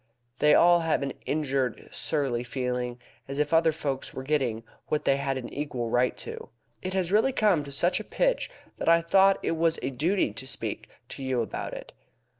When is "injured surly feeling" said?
1.27-2.99